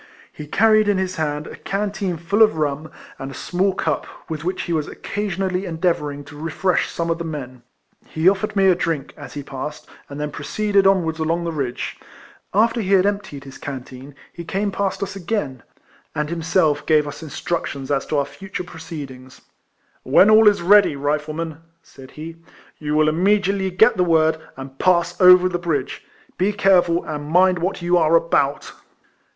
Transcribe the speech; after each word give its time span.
He 0.33 0.47
carried 0.47 0.87
in 0.89 0.97
his 0.97 1.17
hand 1.17 1.45
a 1.45 1.55
canteen 1.55 2.17
full 2.17 2.41
of 2.41 2.57
rum, 2.57 2.89
and 3.19 3.29
a 3.29 3.35
small 3.35 3.75
cup, 3.75 4.07
with 4.27 4.43
which 4.43 4.63
he 4.63 4.73
was 4.73 4.87
occasionally 4.87 5.63
endeavour 5.65 6.11
ing 6.11 6.23
to 6.23 6.39
refresh 6.39 6.89
some 6.89 7.11
of 7.11 7.19
the 7.19 7.23
men. 7.23 7.61
He 8.07 8.27
offered 8.27 8.55
me 8.55 8.65
a 8.65 8.73
drink, 8.73 9.13
as 9.15 9.35
he 9.35 9.43
passed, 9.43 9.87
and 10.09 10.19
then 10.19 10.31
pro 10.31 10.43
ceeded 10.43 10.87
onwards 10.89 11.19
along 11.19 11.43
the 11.43 11.51
ridge. 11.51 11.99
After 12.51 12.81
he 12.81 12.93
had 12.93 13.05
emptied 13.05 13.43
his 13.43 13.59
canteen, 13.59 14.15
he 14.33 14.43
came 14.43 14.71
past 14.71 15.03
us 15.03 15.13
* 15.13 15.13
This 15.13 15.21
ball 15.23 15.35
I 15.37 15.39
found 15.39 15.51
in 15.51 15.51
one 15.51 15.51
of 15.51 15.59
my 15.59 15.65
shirts, 15.69 15.69
and 15.69 15.69
kept 15.69 15.69
it 15.69 15.69
long 15.69 15.77
afterwards. 15.77 15.91
RIFLEMAN 15.93 15.93
HARRIS. 15.93 15.93
175 15.93 15.93
aojain, 15.93 16.21
and 16.21 16.29
himself 16.31 16.83
orave 16.87 17.07
us 17.07 17.21
instructions 17.21 17.91
as 17.91 18.05
to 18.07 18.17
our 18.17 18.25
future 18.25 18.63
proceedings." 18.63 19.41
When 20.01 20.29
all 20.31 20.47
is 20.47 20.61
ready, 20.63 20.95
Riflemen," 20.95 21.57
said 21.83 22.11
he," 22.17 22.37
you 22.79 22.95
will 22.95 23.07
immediately 23.07 23.69
get 23.69 23.97
the 23.97 24.03
word, 24.03 24.37
and 24.57 24.79
pass 24.79 25.21
over 25.21 25.47
the 25.47 25.59
bridge. 25.59 26.03
Be 26.39 26.51
careful, 26.51 27.03
and 27.03 27.29
mind 27.29 27.59
what 27.59 27.83
you 27.83 27.97
are 27.99 28.15
about." 28.15 28.73